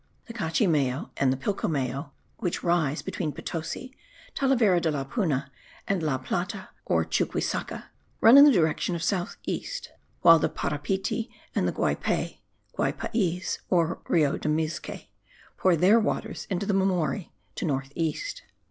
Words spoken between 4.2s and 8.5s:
Talavera de la Puna, and La Plata or Chuquisaca, run in